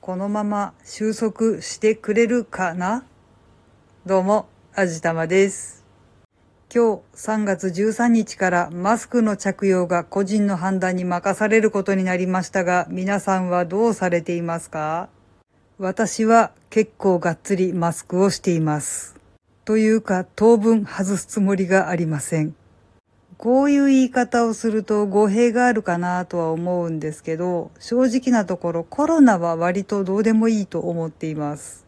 [0.00, 3.04] このまま収束してくれるかな？
[4.06, 5.84] どうも、あじたまです。
[6.74, 15.10] 今日3月13日からマスクの着用が個人の判断に任されることになりましたが、皆さんはどうされていますか？
[15.76, 19.16] 私は結構がっつりマスクをしています。
[19.66, 22.56] というか、当分外すつもりがありません。
[23.42, 31.86] こういう言い方をすると語弊があるかなとは思うんですけど、正直なところコロナは割とどうでもいいと思っています。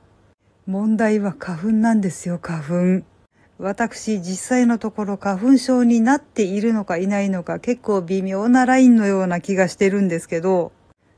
[0.66, 3.05] 問題は花粉なんですよ、花粉。
[3.59, 10.73] 私、実際のところ花粉症になっているのかいないのか結構微妙なラインのような気がしてるんですけど、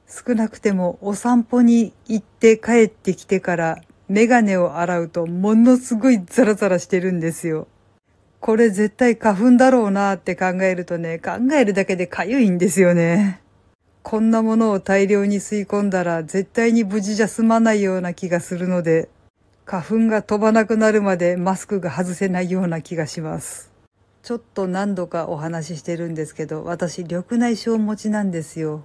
[0.08, 3.78] 少なくてもお散歩に行って帰ってきてから
[4.08, 7.68] メガネを洗うとものすごいザラザラしてるんですよ。
[8.44, 13.40] これ絶対花粉だろうなって考えるとね、考えるだけで痒いんですよね。
[14.02, 19.08] こんなものを大量に吸い込んだら絶対に無事じゃ済まないような気がするので、
[19.64, 23.72] 花粉が飛ばなくなるまでマスクが外せないような気がします。
[24.22, 28.84] ちょっと何度かお話ししてるんですけど、私緑内障持ちなんですよ。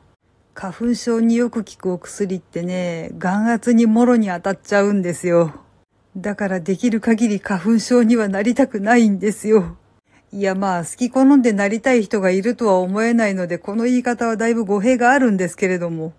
[0.53, 5.53] 花粉症によく効くお薬ってね、眼圧にもろに当たっちゃうんですよ。
[6.21, 9.77] だからできる限り花粉症にはなりたくないんですよ。
[10.31, 16.13] いやまあ好き好んでなりたい人がいるとは思えないのでこの言い方はだいぶ語弊があるんですけれども。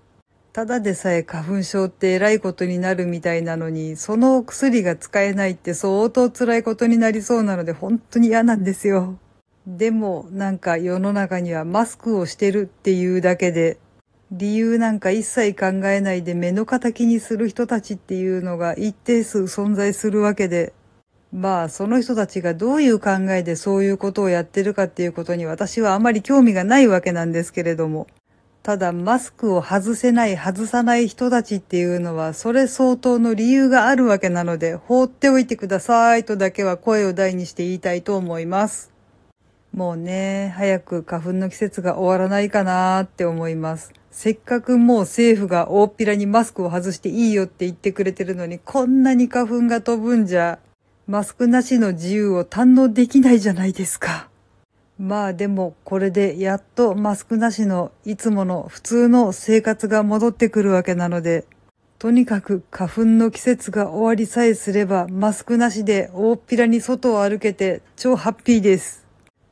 [0.53, 9.17] ただでさえ花粉症って偉いことになるみたいなのに、その薬が使えないって相当辛いことになりそうなので本当に嫌なんですよ。
[9.67, 13.79] でもなんか世の中にはマスクをしてるっていうだけで、
[14.33, 20.73] 理由なんか一切考えないで目の敵にする人たちっていうのが一定数存在するわけで、
[21.33, 28.07] まあその人たちがどういう考えでそういうことをやってるかっていうことに私はあまり興味がないわけなんですけれども、
[28.63, 38.90] ただマスクを外せない外さない人たちっていうのはそれ相当の理由があるわけなので放っておいてくださいとだけは声を大にして言いたいと思います。
[39.75, 43.93] もうね、早く花粉の季節が終わらないかなって思います。
[44.11, 50.59] せっかくもう政府が大っぴらにマスクを外していいよって言ってくれてるのに、こんなに花粉が飛ぶんじゃ、
[51.07, 54.29] マスクなしの自由を堪能できないじゃないですか。
[54.99, 61.47] まあでもこれでやっとマスクなしのいつもの普通の生活が戻ってくるわけなので、
[61.99, 69.07] とにかく花粉の季節が終わりさえすればマスクなしで大っぴらに外を歩けて超ハッピーです。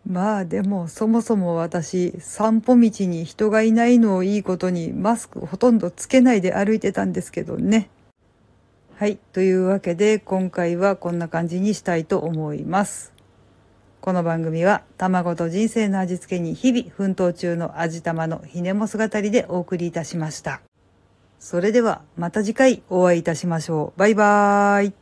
[0.08, 7.90] まあでもそもそも私散歩道に人がいないのをいいことにマスクほとんどつけないで歩いてたんですけどね。
[8.96, 9.18] はい。
[9.34, 13.12] というわけで今回はこんな感じにしたいと思います。
[14.00, 20.62] この番組は卵と人生の味付けに日々奮闘中の味玉のひねも姿りでお送りいたしました。
[21.38, 23.98] それではまた次回お会いいたしましょう。
[23.98, 24.92] バイバーイ。